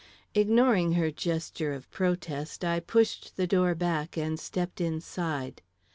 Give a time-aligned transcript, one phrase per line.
[0.33, 5.61] Ignoring her gesture of protest, I pushed the door back and stepped inside.